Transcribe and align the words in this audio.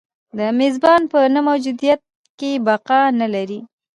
د 0.37 0.39
میزبان 0.59 1.01
په 1.11 1.19
نه 1.33 1.41
موجودیت 1.47 2.01
کې 2.39 2.51
بقا 2.65 3.01
نه 3.19 3.27
لري. 3.35 3.59